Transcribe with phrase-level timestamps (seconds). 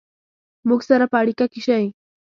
[0.67, 1.85] مونږ سره په اړیکه کې شئ